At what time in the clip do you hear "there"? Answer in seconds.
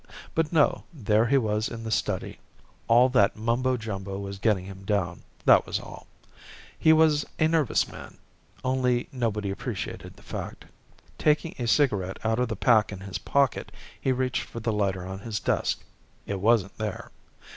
0.91-1.27, 16.79-17.11